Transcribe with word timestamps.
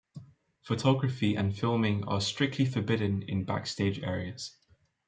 Photography 0.63 1.35
and 1.35 1.55
filming 1.55 2.03
are 2.07 2.19
strictly 2.19 2.65
forbidden 2.65 3.21
in 3.21 3.45
backstage 3.45 3.99
areas. 4.01 4.57